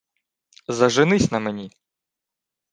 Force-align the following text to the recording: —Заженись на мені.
—Заженись 0.67 1.31
на 1.31 1.39
мені. 1.39 1.71